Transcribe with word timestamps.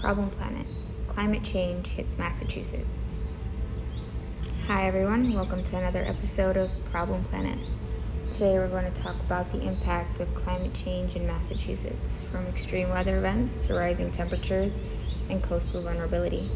Problem 0.00 0.30
Planet 0.30 0.66
Climate 1.08 1.44
Change 1.44 1.88
Hits 1.88 2.16
Massachusetts. 2.16 3.16
Hi, 4.66 4.86
everyone. 4.86 5.34
Welcome 5.34 5.62
to 5.64 5.76
another 5.76 6.02
episode 6.04 6.56
of 6.56 6.70
Problem 6.90 7.22
Planet. 7.24 7.58
Today, 8.30 8.54
we're 8.54 8.70
going 8.70 8.90
to 8.90 9.02
talk 9.02 9.16
about 9.26 9.52
the 9.52 9.60
impact 9.60 10.20
of 10.20 10.34
climate 10.34 10.72
change 10.72 11.16
in 11.16 11.26
Massachusetts, 11.26 12.22
from 12.32 12.46
extreme 12.46 12.88
weather 12.88 13.18
events 13.18 13.66
to 13.66 13.74
rising 13.74 14.10
temperatures 14.10 14.78
and 15.28 15.42
coastal 15.42 15.82
vulnerability. 15.82 16.48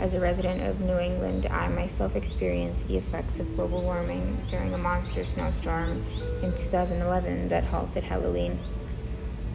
As 0.00 0.14
a 0.14 0.20
resident 0.20 0.68
of 0.68 0.80
New 0.80 0.98
England, 0.98 1.46
I 1.46 1.68
myself 1.68 2.16
experienced 2.16 2.88
the 2.88 2.96
effects 2.96 3.38
of 3.38 3.54
global 3.54 3.82
warming 3.82 4.44
during 4.50 4.74
a 4.74 4.78
monster 4.78 5.24
snowstorm 5.24 6.02
in 6.42 6.50
2011 6.56 7.48
that 7.48 7.62
halted 7.62 8.02
Halloween. 8.02 8.58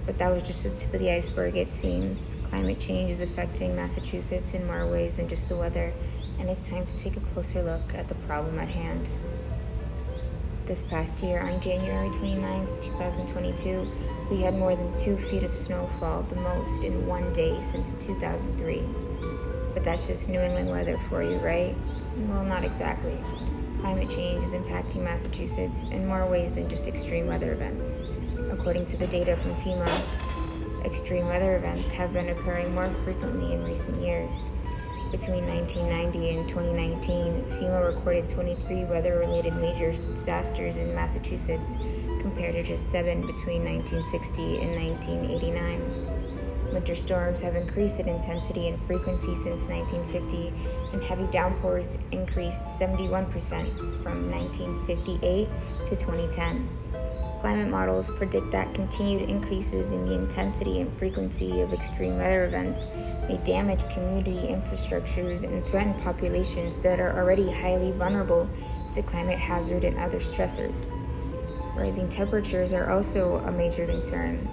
But 0.06 0.18
that 0.18 0.32
was 0.32 0.44
just 0.44 0.64
the 0.64 0.72
tip 0.72 0.94
of 0.94 1.00
the 1.00 1.12
iceberg, 1.12 1.56
it 1.56 1.74
seems. 1.74 2.36
Climate 2.46 2.80
change 2.80 3.12
is 3.12 3.22
affecting 3.22 3.76
Massachusetts 3.76 4.54
in 4.54 4.66
more 4.66 4.90
ways 4.92 5.16
than 5.16 5.28
just 5.28 5.48
the 5.48 5.56
weather, 5.56 5.94
and 6.40 6.50
it's 6.50 6.68
time 6.68 6.86
to 6.86 6.98
take 6.98 7.18
a 7.18 7.20
closer 7.20 7.62
look 7.62 7.94
at 7.94 8.08
the 8.10 8.16
problem 8.16 8.58
at 8.60 8.68
hand. 8.68 9.10
This 10.66 10.84
past 10.84 11.22
year, 11.22 11.42
on 11.42 11.62
January 11.62 12.10
29, 12.18 12.66
2022, 12.82 13.88
we 14.32 14.42
had 14.42 14.54
more 14.54 14.76
than 14.76 14.96
two 14.98 15.18
feet 15.18 15.44
of 15.44 15.54
snowfall, 15.54 16.24
the 16.24 16.36
most 16.38 16.84
in 16.84 17.06
one 17.06 17.32
day 17.34 17.62
since 17.72 17.94
2003. 18.04 18.84
But 19.74 19.84
that's 19.84 20.08
just 20.08 20.30
New 20.30 20.40
England 20.40 20.70
weather 20.70 20.98
for 21.10 21.22
you, 21.22 21.38
right? 21.38 21.76
Well, 22.28 22.44
not 22.46 22.64
exactly. 22.64 23.18
Climate 23.82 24.10
change 24.10 24.44
is 24.44 24.54
impacting 24.54 25.04
Massachusetts 25.04 25.84
in 25.84 26.08
more 26.08 26.26
ways 26.28 26.56
than 26.56 26.70
just 26.70 26.88
extreme 26.88 27.28
weather 27.28 27.52
events. 27.52 28.02
According 28.52 28.86
to 28.88 28.98
the 28.98 29.08
data 29.08 29.38
from 29.38 29.56
FEMA, 29.56 30.86
extreme 30.86 31.28
weather 31.28 31.56
events 31.56 31.90
have 31.92 32.12
been 32.12 32.30
occurring 32.30 32.76
more 32.76 32.90
frequently 33.06 33.54
in 33.54 33.64
recent 33.64 34.02
years. 34.02 34.32
Between 35.10 35.48
1990 35.48 36.38
and 36.38 36.50
2019, 36.50 37.44
FEMA 37.60 37.96
recorded 37.96 38.28
23 38.28 38.86
weather 38.86 39.20
related 39.20 39.56
major 39.56 39.92
disasters 39.92 40.78
in 40.78 40.94
Massachusetts 40.94 41.78
compared 42.20 42.54
to 42.54 42.64
just 42.64 42.90
seven 42.90 43.26
between 43.26 43.64
1960 43.64 44.62
and 44.62 44.76
1989. 44.76 46.74
Winter 46.74 46.96
storms 46.96 47.40
have 47.40 47.56
increased 47.56 48.00
in 48.02 48.10
intensity 48.10 48.68
and 48.68 48.80
frequency 48.82 49.36
since 49.36 49.68
1950, 49.68 50.54
and 50.94 51.04
heavy 51.04 51.26
downpours 51.32 51.98
increased 52.12 52.64
71% 52.66 53.32
from 54.04 54.30
1958 54.30 55.48
to 55.88 55.96
2010. 55.96 56.70
Climate 57.42 57.72
models 57.72 58.12
predict 58.12 58.52
that 58.52 58.72
continued 58.76 59.28
increases 59.28 59.90
in 59.90 60.06
the 60.06 60.14
intensity 60.14 60.80
and 60.80 60.94
frequency 61.00 61.62
of 61.62 61.74
extreme 61.74 62.18
weather 62.18 62.44
events 62.44 62.86
may 63.28 63.44
damage 63.44 63.80
community 63.96 64.48
infrastructures 64.48 65.44
and 65.44 65.66
threaten 65.66 65.96
populations 66.02 66.78
that 66.78 67.00
are 67.00 67.18
already 67.18 67.50
highly 67.50 67.94
vulnerable 67.94 68.48
to 68.94 69.02
climate 69.02 69.40
hazard 69.40 69.86
and 69.86 69.98
other 69.98 70.20
stressors. 70.20 70.96
Rising 71.76 72.08
temperatures 72.08 72.74
are 72.74 72.92
also 72.92 73.38
a 73.38 73.52
major 73.52 73.88
concern. 73.88 74.48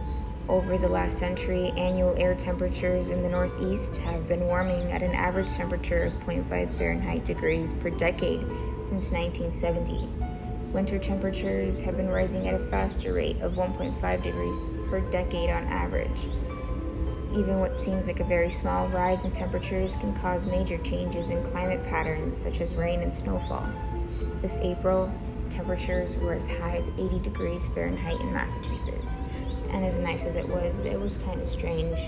Over 0.48 0.78
the 0.78 0.88
last 0.88 1.18
century, 1.18 1.74
annual 1.76 2.14
air 2.16 2.34
temperatures 2.34 3.10
in 3.10 3.22
the 3.22 3.28
Northeast 3.28 3.98
have 3.98 4.26
been 4.28 4.46
warming 4.46 4.92
at 4.92 5.02
an 5.02 5.12
average 5.12 5.52
temperature 5.52 6.04
of 6.04 6.14
0.5 6.24 6.78
Fahrenheit 6.78 7.26
degrees 7.26 7.74
per 7.74 7.90
decade 7.90 8.40
since 8.88 9.12
1970. 9.12 10.17
Winter 10.72 10.98
temperatures 10.98 11.80
have 11.80 11.96
been 11.96 12.10
rising 12.10 12.46
at 12.46 12.60
a 12.60 12.64
faster 12.66 13.14
rate 13.14 13.40
of 13.40 13.52
1.5 13.54 14.22
degrees 14.22 14.62
per 14.90 15.00
decade 15.10 15.48
on 15.48 15.64
average. 15.64 16.28
Even 17.32 17.60
what 17.60 17.76
seems 17.76 18.06
like 18.06 18.20
a 18.20 18.24
very 18.24 18.50
small 18.50 18.86
rise 18.88 19.24
in 19.24 19.32
temperatures 19.32 19.96
can 19.96 20.14
cause 20.18 20.44
major 20.44 20.76
changes 20.78 21.30
in 21.30 21.42
climate 21.50 21.82
patterns 21.84 22.36
such 22.36 22.60
as 22.60 22.74
rain 22.74 23.00
and 23.00 23.12
snowfall. 23.12 23.66
This 24.42 24.58
April, 24.58 25.10
temperatures 25.48 26.16
were 26.18 26.34
as 26.34 26.46
high 26.46 26.76
as 26.76 26.90
80 26.98 27.20
degrees 27.20 27.66
Fahrenheit 27.68 28.20
in 28.20 28.32
Massachusetts. 28.32 29.20
And 29.70 29.86
as 29.86 29.98
nice 29.98 30.26
as 30.26 30.36
it 30.36 30.46
was, 30.46 30.84
it 30.84 31.00
was 31.00 31.16
kind 31.18 31.40
of 31.40 31.48
strange. 31.48 31.98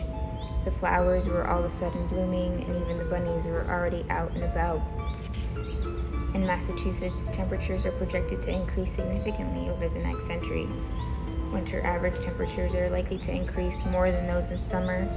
The 0.67 0.71
flowers 0.71 1.27
were 1.27 1.47
all 1.47 1.61
of 1.61 1.65
a 1.65 1.71
sudden 1.71 2.07
blooming, 2.09 2.63
and 2.65 2.77
even 2.83 2.99
the 2.99 3.05
bunnies 3.05 3.47
were 3.47 3.65
already 3.65 4.05
out 4.11 4.33
and 4.33 4.45
about. 4.45 4.83
In 6.33 6.47
Massachusetts, 6.47 7.29
temperatures 7.33 7.85
are 7.87 7.93
projected 7.93 8.41
to 8.45 8.53
increase 8.53 8.93
significantly 8.93 9.69
over 9.69 9.89
the 9.89 9.99
next 9.99 10.27
century. 10.27 10.69
Winter 11.53 11.85
average 11.85 12.21
temperatures 12.21 12.77
are 12.77 12.89
likely 12.89 13.19
to 13.19 13.33
increase 13.33 13.85
more 13.87 14.13
than 14.13 14.29
those 14.29 14.53
in 14.53 14.57
summer, 14.57 15.09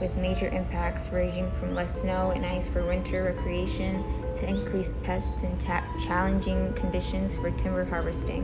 with 0.00 0.16
major 0.16 0.48
impacts 0.48 1.10
ranging 1.10 1.50
from 1.52 1.74
less 1.74 2.00
snow 2.00 2.30
and 2.30 2.46
ice 2.46 2.66
for 2.66 2.82
winter 2.86 3.24
recreation 3.24 4.02
to 4.34 4.48
increased 4.48 5.00
pests 5.02 5.42
and 5.42 5.60
ta- 5.60 5.86
challenging 6.06 6.72
conditions 6.72 7.36
for 7.36 7.50
timber 7.50 7.84
harvesting. 7.84 8.42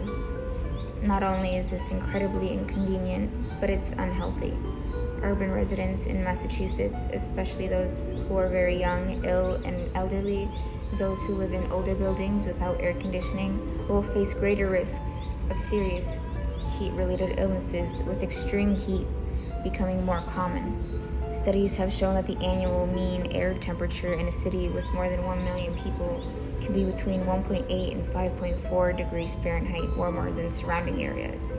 Not 1.00 1.22
only 1.22 1.56
is 1.56 1.70
this 1.70 1.90
incredibly 1.90 2.52
inconvenient, 2.52 3.30
but 3.58 3.70
it's 3.70 3.92
unhealthy. 3.92 4.54
Urban 5.22 5.50
residents 5.50 6.04
in 6.06 6.22
Massachusetts, 6.22 7.08
especially 7.14 7.68
those 7.68 8.12
who 8.28 8.36
are 8.36 8.48
very 8.48 8.78
young, 8.78 9.24
ill, 9.24 9.54
and 9.64 9.90
elderly, 9.96 10.48
those 10.96 11.20
who 11.22 11.34
live 11.34 11.52
in 11.52 11.70
older 11.70 11.94
buildings 11.94 12.46
without 12.46 12.80
air 12.80 12.94
conditioning 12.94 13.86
will 13.88 14.02
face 14.02 14.34
greater 14.34 14.70
risks 14.70 15.28
of 15.50 15.58
serious 15.58 16.16
heat 16.78 16.92
related 16.92 17.38
illnesses, 17.38 18.02
with 18.04 18.22
extreme 18.22 18.74
heat 18.74 19.06
becoming 19.62 20.04
more 20.04 20.22
common. 20.28 20.74
Studies 21.34 21.74
have 21.76 21.92
shown 21.92 22.14
that 22.14 22.26
the 22.26 22.36
annual 22.44 22.86
mean 22.86 23.30
air 23.32 23.54
temperature 23.54 24.14
in 24.14 24.26
a 24.26 24.32
city 24.32 24.68
with 24.68 24.84
more 24.92 25.08
than 25.08 25.24
1 25.24 25.44
million 25.44 25.74
people 25.76 26.22
can 26.60 26.74
be 26.74 26.84
between 26.84 27.20
1.8 27.22 27.92
and 27.92 28.04
5.4 28.06 28.96
degrees 28.96 29.34
Fahrenheit 29.36 29.96
warmer 29.96 30.30
than 30.32 30.52
surrounding 30.52 31.02
areas. 31.02 31.52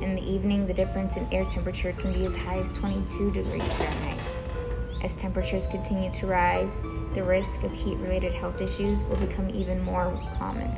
In 0.00 0.14
the 0.14 0.22
evening, 0.22 0.66
the 0.66 0.74
difference 0.74 1.16
in 1.16 1.26
air 1.32 1.44
temperature 1.44 1.92
can 1.92 2.12
be 2.12 2.24
as 2.24 2.34
high 2.34 2.58
as 2.58 2.70
22 2.72 3.32
degrees 3.32 3.72
Fahrenheit. 3.74 4.39
As 5.02 5.14
temperatures 5.14 5.66
continue 5.68 6.10
to 6.12 6.26
rise, 6.26 6.82
the 7.14 7.22
risk 7.22 7.62
of 7.62 7.72
heat 7.72 7.96
related 7.98 8.32
health 8.32 8.60
issues 8.60 9.02
will 9.04 9.16
become 9.16 9.48
even 9.50 9.82
more 9.82 10.10
common. 10.36 10.70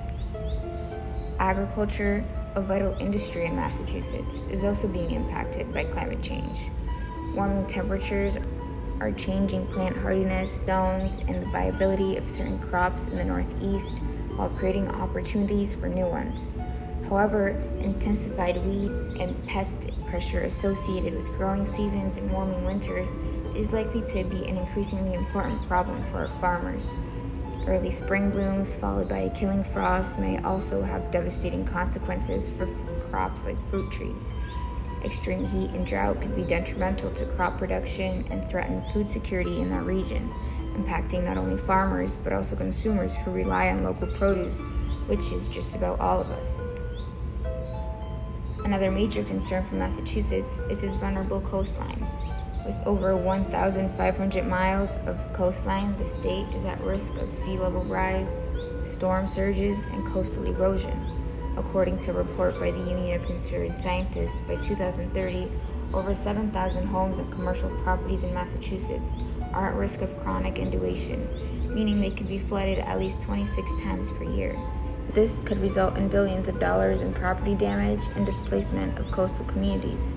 Agriculture, 1.41 2.25
a 2.55 2.61
vital 2.61 2.97
industry 3.01 3.47
in 3.47 3.57
Massachusetts, 3.57 4.41
is 4.51 4.63
also 4.63 4.87
being 4.87 5.11
impacted 5.11 5.75
by 5.75 5.85
climate 5.85 6.23
change. 6.23 6.71
Warming 7.35 7.67
temperatures 7.67 8.37
are 9.01 9.11
changing 9.11 9.67
plant 9.67 9.97
hardiness 9.97 10.65
zones 10.65 11.19
and 11.27 11.43
the 11.43 11.47
viability 11.47 12.17
of 12.17 12.31
certain 12.31 12.59
crops 12.61 13.09
in 13.09 13.17
the 13.17 13.25
Northeast 13.25 13.99
while 14.37 14.51
creating 14.51 14.87
opportunities 14.89 15.75
for 15.75 15.89
new 15.89 16.07
ones. 16.07 16.53
However, 17.13 17.49
intensified 17.81 18.57
weed 18.65 18.91
and 19.21 19.37
pest 19.47 19.91
pressure 20.09 20.45
associated 20.45 21.13
with 21.13 21.37
growing 21.37 21.67
seasons 21.67 22.17
and 22.17 22.33
warming 22.33 22.65
winters 22.65 23.07
is 23.55 23.71
likely 23.71 24.01
to 24.01 24.25
be 24.25 24.47
an 24.47 24.57
increasingly 24.57 25.13
important 25.13 25.61
problem 25.69 26.03
for 26.07 26.27
farmers. 26.41 26.91
Early 27.67 27.91
spring 27.91 28.31
blooms, 28.31 28.75
followed 28.75 29.11
by 29.11 29.19
a 29.19 29.39
killing 29.39 29.63
frost, 29.63 30.19
may 30.19 30.39
also 30.39 30.81
have 30.81 31.11
devastating 31.11 31.67
consequences 31.67 32.49
for 32.49 32.67
crops 33.11 33.45
like 33.45 33.63
fruit 33.69 33.93
trees. 33.93 34.31
Extreme 35.05 35.47
heat 35.49 35.73
and 35.73 35.87
drought 35.87 36.19
could 36.19 36.35
be 36.35 36.45
detrimental 36.45 37.11
to 37.11 37.27
crop 37.37 37.59
production 37.59 38.25
and 38.31 38.49
threaten 38.49 38.83
food 38.95 39.13
security 39.13 39.61
in 39.61 39.69
that 39.69 39.85
region, 39.85 40.33
impacting 40.77 41.25
not 41.25 41.37
only 41.37 41.61
farmers 41.61 42.17
but 42.25 42.33
also 42.33 42.57
consumers 42.57 43.15
who 43.17 43.31
rely 43.31 43.69
on 43.69 43.85
local 43.85 44.09
produce, 44.17 44.59
which 45.09 45.31
is 45.31 45.47
just 45.49 45.75
about 45.75 46.01
all 46.01 46.23
of 46.23 46.31
us. 46.31 46.72
Another 48.65 48.91
major 48.93 49.25
concern 49.25 49.65
for 49.65 49.75
Massachusetts 49.75 50.61
is 50.71 50.83
its 50.83 50.95
vulnerable 50.95 51.41
coastline. 51.41 52.07
With 52.65 52.77
over 52.87 53.17
1,500 53.17 54.47
miles 54.47 54.91
of 55.07 55.19
coastline, 55.33 55.99
the 55.99 56.05
state 56.05 56.47
is 56.55 56.65
at 56.65 56.81
risk 56.81 57.15
of 57.17 57.31
sea 57.31 57.59
level 57.59 57.85
rise, 57.85 58.37
storm 58.81 59.27
surges, 59.27 59.85
and 59.87 60.07
coastal 60.07 60.45
erosion. 60.45 60.97
According 61.57 61.99
to 62.01 62.13
a 62.13 62.15
report 62.15 62.59
by 62.61 62.71
the 62.71 62.79
Union 62.79 63.21
of 63.21 63.27
Concerned 63.27 63.83
Scientists, 63.83 64.41
by 64.47 64.55
2030, 64.57 65.49
over 65.93 66.15
7,000 66.15 66.87
homes 66.87 67.19
and 67.19 67.31
commercial 67.33 67.69
properties 67.83 68.23
in 68.23 68.33
Massachusetts 68.33 69.17
are 69.53 69.71
at 69.71 69.75
risk 69.75 70.03
of 70.03 70.19
chronic 70.21 70.59
inundation, 70.59 71.29
meaning 71.75 72.01
they 72.01 72.11
could 72.11 72.29
be 72.29 72.39
flooded 72.39 72.79
at 72.79 72.99
least 72.99 73.21
26 73.23 73.83
times 73.83 74.11
per 74.13 74.25
year. 74.25 74.57
This 75.11 75.43
could 75.43 75.61
result 75.61 75.99
in 75.99 76.09
billions 76.09 76.49
of 76.49 76.59
dollars 76.59 77.03
in 77.03 77.13
property 77.13 77.55
damage 77.55 78.03
and 78.17 78.25
displacement 78.25 78.99
of 78.99 79.11
coastal 79.13 79.45
communities. 79.45 80.17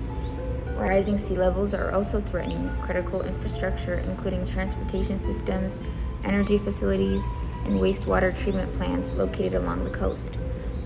Rising 0.78 1.18
sea 1.18 1.36
levels 1.36 1.74
are 1.74 1.92
also 1.92 2.22
threatening 2.22 2.70
critical 2.82 3.22
infrastructure, 3.22 3.96
including 3.96 4.46
transportation 4.46 5.18
systems, 5.18 5.82
energy 6.24 6.58
facilities, 6.58 7.24
and 7.66 7.80
wastewater 7.80 8.38
treatment 8.38 8.74
plants 8.76 9.14
located 9.14 9.56
along 9.56 9.84
the 9.84 9.90
coast. 9.90 10.38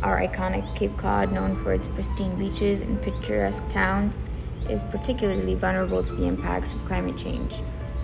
Our 0.01 0.19
iconic 0.22 0.75
Cape 0.75 0.96
Cod, 0.98 1.31
known 1.31 1.56
for 1.56 1.74
its 1.74 1.88
pristine 1.88 2.38
beaches 2.38 2.81
and 2.81 3.01
picturesque 3.01 3.68
towns, 3.69 4.24
is 4.69 4.84
particularly 4.84 5.56
vulnerable 5.56 6.04
to 6.04 6.16
the 6.16 6.25
impacts 6.25 6.74
of 6.74 6.86
climate 6.86 7.18
change. 7.18 7.56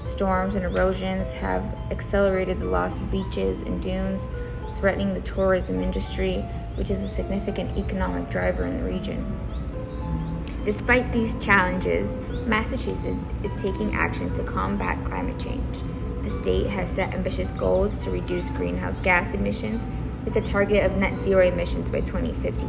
Storms 0.04 0.56
and 0.56 0.66
erosions 0.66 1.32
have 1.34 1.64
accelerated 1.92 2.60
the 2.60 2.66
loss 2.66 3.00
of 3.00 3.10
beaches 3.10 3.62
and 3.62 3.82
dunes, 3.82 4.28
threatening 4.76 5.14
the 5.14 5.22
tourism 5.22 5.82
industry, 5.82 6.42
which 6.76 6.90
is 6.90 7.02
a 7.02 7.08
significant 7.08 7.78
economic 7.78 8.30
driver 8.30 8.66
in 8.66 8.78
the 8.78 8.84
region. 8.84 9.26
Despite 10.66 11.12
these 11.12 11.36
challenges, 11.36 12.10
Massachusetts 12.48 13.32
is 13.44 13.62
taking 13.62 13.96
action 13.96 14.34
to 14.34 14.44
combat 14.44 15.04
climate 15.06 15.40
change. 15.40 15.78
The 16.24 16.30
state 16.30 16.68
has 16.68 16.90
set 16.90 17.14
ambitious 17.14 17.52
goals 17.52 17.98
to 18.04 18.10
reduce 18.10 18.50
greenhouse 18.50 19.00
gas 19.02 19.34
emissions 19.34 19.84
with 20.26 20.36
a 20.36 20.42
target 20.42 20.84
of 20.84 20.98
net 20.98 21.20
zero 21.20 21.48
emissions 21.48 21.92
by 21.92 22.02
2050. 22.02 22.66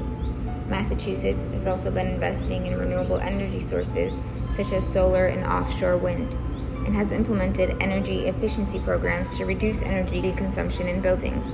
Massachusetts 0.69 1.47
has 1.47 1.67
also 1.67 1.91
been 1.91 2.06
investing 2.06 2.67
in 2.67 2.79
renewable 2.79 3.19
energy 3.19 3.61
sources 3.61 4.19
such 4.56 4.73
as 4.73 4.87
solar 4.87 5.26
and 5.26 5.44
offshore 5.44 5.97
wind 5.97 6.35
and 6.85 6.94
has 6.94 7.12
implemented 7.12 7.76
energy 7.81 8.26
efficiency 8.26 8.79
programs 8.81 9.37
to 9.37 9.44
reduce 9.44 9.82
energy 9.82 10.32
consumption 10.32 10.87
in 10.87 11.00
buildings. 11.00 11.52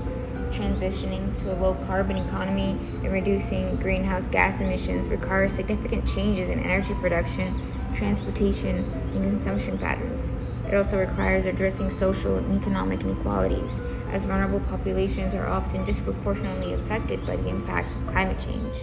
Transitioning 0.53 1.35
to 1.41 1.51
a 1.51 1.57
low 1.57 1.75
carbon 1.87 2.19
economy 2.19 2.77
and 3.03 3.11
reducing 3.11 3.77
greenhouse 3.77 4.29
gas 4.29 4.61
emissions 4.61 5.09
requires 5.09 5.51
significant 5.55 6.07
changes 6.07 6.51
in 6.51 6.59
energy 6.61 6.93
production, 7.01 7.59
transportation, 7.95 8.85
and 9.15 9.25
consumption 9.25 9.79
patterns. 9.79 10.31
It 10.69 10.75
also 10.75 10.99
requires 10.99 11.47
addressing 11.47 11.89
social 11.89 12.37
and 12.37 12.61
economic 12.61 13.01
inequalities, 13.01 13.81
as 14.11 14.27
vulnerable 14.27 14.61
populations 14.69 15.35
are 15.35 15.47
often 15.47 15.85
disproportionately 15.85 16.75
affected 16.75 17.27
by 17.27 17.37
the 17.37 17.49
impacts 17.49 17.95
of 17.95 18.07
climate 18.09 18.39
change. 18.39 18.75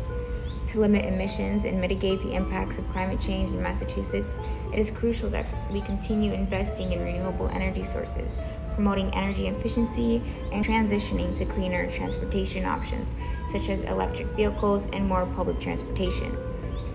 To 0.70 0.80
limit 0.80 1.06
emissions 1.06 1.66
and 1.66 1.80
mitigate 1.80 2.22
the 2.24 2.34
impacts 2.34 2.80
of 2.80 2.90
climate 2.90 3.22
change 3.22 3.52
in 3.52 3.62
Massachusetts, 3.62 4.40
it 4.74 4.80
is 4.80 4.90
crucial 4.90 5.30
that 5.30 5.46
we 5.72 5.82
continue 5.82 6.34
investing 6.34 6.92
in 6.92 7.04
renewable 7.04 7.48
energy 7.50 7.84
sources, 7.84 8.40
promoting 8.80 9.14
energy 9.14 9.50
efficiency, 9.50 10.22
and 10.54 10.64
transitioning 10.64 11.38
to 11.38 11.44
cleaner 11.44 11.92
transportation 11.92 12.64
options, 12.64 13.10
such 13.52 13.68
as 13.68 13.82
electric 13.82 14.26
vehicles 14.38 14.88
and 14.94 15.06
more 15.06 15.26
public 15.36 15.60
transportation. 15.60 16.34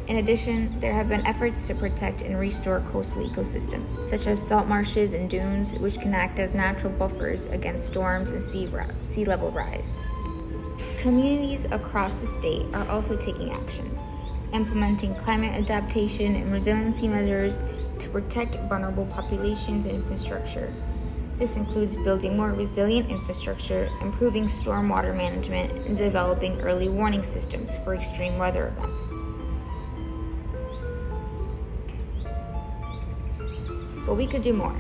In 0.09 0.17
addition, 0.17 0.81
there 0.81 0.95
have 0.95 1.11
been 1.11 1.27
efforts 1.27 1.61
to 1.67 1.75
protect 1.75 2.23
and 2.23 2.41
restore 2.41 2.81
coastal 2.91 3.29
ecosystems, 3.29 3.91
such 4.09 4.27
as 4.27 4.41
salt 4.41 4.67
marshes 4.67 5.13
and 5.13 5.29
dunes, 5.29 5.75
which 5.75 6.01
can 6.01 6.15
act 6.15 6.39
as 6.39 6.55
natural 6.55 6.91
buffers 6.91 7.45
against 7.49 7.85
storms 7.85 8.31
and 8.31 8.43
sea, 8.43 8.67
sea 9.11 9.27
level 9.27 9.51
rise. 9.51 9.93
Communities 10.97 11.67
across 11.67 12.17
the 12.17 12.27
state 12.29 12.65
are 12.73 12.89
also 12.89 13.15
taking 13.15 13.53
action, 13.53 13.99
implementing 14.55 15.15
climate 15.17 15.53
adaptation 15.53 16.35
and 16.35 16.51
resiliency 16.51 17.09
measures 17.09 17.61
to 17.99 18.09
protect 18.09 18.57
vulnerable 18.71 19.05
populations 19.13 19.85
and 19.85 19.97
infrastructure. 19.97 20.73
This 21.37 21.57
includes 21.57 21.97
building 21.97 22.37
more 22.37 22.53
resilient 22.53 23.11
infrastructure, 23.11 23.91
improving 24.01 24.47
stormwater 24.47 25.17
management, 25.17 25.73
and 25.87 25.97
developing 25.97 26.61
early 26.61 26.89
warning 26.89 27.25
systems 27.25 27.77
for 27.79 27.95
extreme 27.95 28.39
weather 28.39 28.69
events. 28.69 29.13
But 34.07 34.15
we 34.15 34.27
could 34.27 34.43
do 34.43 34.53
more. 34.53 34.77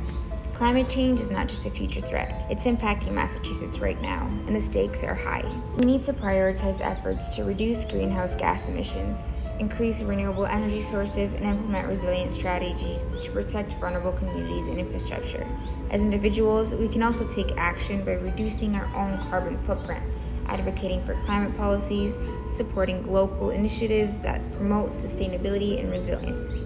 Climate 0.54 0.88
change 0.88 1.18
is 1.18 1.32
not 1.32 1.48
just 1.48 1.66
a 1.66 1.70
future 1.70 2.00
threat, 2.00 2.32
it's 2.48 2.66
impacting 2.66 3.12
Massachusetts 3.12 3.80
right 3.80 4.00
now, 4.00 4.24
and 4.46 4.54
the 4.54 4.60
stakes 4.60 5.02
are 5.02 5.14
high. 5.14 5.44
We 5.76 5.84
need 5.84 6.04
to 6.04 6.12
prioritize 6.12 6.80
efforts 6.80 7.34
to 7.34 7.42
reduce 7.42 7.84
greenhouse 7.84 8.36
gas 8.36 8.68
emissions, 8.68 9.16
increase 9.58 10.02
renewable 10.02 10.46
energy 10.46 10.80
sources, 10.80 11.34
and 11.34 11.44
implement 11.44 11.88
resilient 11.88 12.32
strategies 12.32 13.04
to 13.20 13.30
protect 13.30 13.72
vulnerable 13.74 14.12
communities 14.12 14.66
and 14.66 14.78
infrastructure. 14.78 15.46
As 15.90 16.02
individuals, 16.02 16.74
we 16.74 16.88
can 16.88 17.02
also 17.02 17.26
take 17.28 17.52
action 17.56 18.04
by 18.04 18.12
reducing 18.12 18.74
our 18.74 18.86
own 18.96 19.18
carbon 19.30 19.58
footprint, 19.64 20.02
advocating 20.46 21.04
for 21.04 21.14
climate 21.24 21.56
policies, 21.56 22.16
supporting 22.56 23.06
local 23.10 23.50
initiatives 23.50 24.18
that 24.20 24.40
promote 24.56 24.90
sustainability 24.90 25.80
and 25.80 25.90
resilience. 25.90 26.60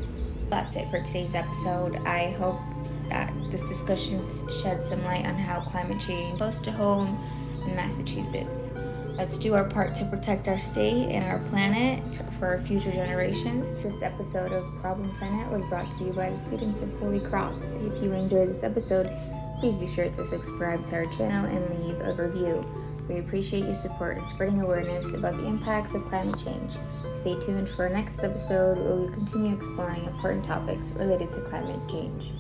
That's 0.49 0.77
it 0.77 0.89
for 0.89 1.03
today's 1.03 1.35
episode. 1.35 1.97
I 2.07 2.31
hope 2.39 2.61
that 3.11 3.33
this 3.51 3.63
discussion 3.69 4.21
sheds 4.63 4.89
some 4.89 5.03
light 5.05 5.27
on 5.27 5.35
how 5.35 5.61
climate 5.61 6.01
change 6.01 6.37
close 6.39 6.59
to 6.61 6.73
home 6.73 7.23
in 7.67 7.77
Massachusetts. 7.77 8.71
Let's 9.19 9.37
do 9.37 9.55
our 9.55 9.69
part 9.69 9.97
to 9.97 10.05
protect 10.05 10.47
our 10.47 10.61
state 10.61 11.11
and 11.11 11.25
our 11.25 11.41
planet 11.49 12.23
for 12.39 12.63
future 12.65 12.93
generations. 12.93 13.73
This 13.83 14.01
episode 14.01 14.53
of 14.53 14.65
Problem 14.77 15.11
Planet 15.17 15.51
was 15.51 15.65
brought 15.65 15.91
to 15.91 16.05
you 16.05 16.13
by 16.13 16.31
the 16.31 16.37
students 16.37 16.83
of 16.83 16.99
Holy 17.01 17.19
Cross. 17.19 17.75
If 17.75 18.01
you 18.01 18.13
enjoyed 18.13 18.49
this 18.51 18.63
episode, 18.63 19.11
please 19.59 19.75
be 19.75 19.89
sure 19.89 20.09
to 20.09 20.25
subscribe 20.25 20.85
to 20.85 20.97
our 20.99 21.05
channel 21.07 21.47
and 21.47 21.85
leave 21.85 22.01
a 22.01 22.13
review. 22.13 22.65
We 23.09 23.19
appreciate 23.19 23.65
your 23.65 23.75
support 23.75 24.19
in 24.19 24.25
spreading 24.25 24.61
awareness 24.61 25.13
about 25.13 25.37
the 25.37 25.47
impacts 25.47 25.95
of 25.95 26.05
climate 26.05 26.39
change. 26.39 26.75
Stay 27.17 27.41
tuned 27.41 27.69
for 27.71 27.89
our 27.89 27.93
next 27.93 28.23
episode 28.23 28.79
where 28.79 29.01
we 29.01 29.13
continue 29.13 29.53
exploring 29.53 30.05
important 30.05 30.45
topics 30.45 30.93
related 30.93 31.33
to 31.33 31.41
climate 31.41 31.81
change. 31.89 32.35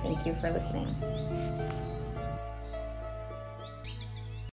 Thank 0.00 0.24
you 0.24 0.36
for 0.36 0.52
listening. 0.52 0.86